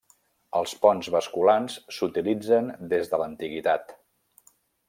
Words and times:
Els 0.59 0.71
ponts 0.85 1.09
basculants 1.15 1.77
s’utilitzen 1.97 2.75
des 2.95 3.13
de 3.15 3.23
l’antiguitat. 3.25 3.99